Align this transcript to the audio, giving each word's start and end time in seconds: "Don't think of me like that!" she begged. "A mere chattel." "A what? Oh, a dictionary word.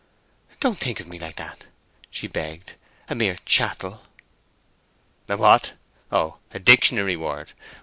"Don't 0.59 0.79
think 0.79 0.99
of 0.99 1.05
me 1.05 1.19
like 1.19 1.35
that!" 1.35 1.65
she 2.09 2.25
begged. 2.25 2.73
"A 3.07 3.13
mere 3.13 3.37
chattel." 3.45 4.01
"A 5.29 5.37
what? 5.37 5.73
Oh, 6.11 6.37
a 6.51 6.57
dictionary 6.57 7.15
word. 7.15 7.53